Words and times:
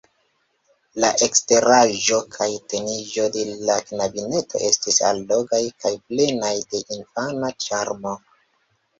La 1.03 1.09
eksteraĵo 1.23 2.15
kaj 2.35 2.47
teniĝo 2.71 3.25
de 3.35 3.43
la 3.67 3.75
knabineto 3.89 4.61
estis 4.69 4.97
allogaj 5.09 5.59
kaj 5.83 5.91
plenaj 6.07 6.53
de 6.73 6.81
infana 6.97 7.53
ĉarmo. 7.67 8.15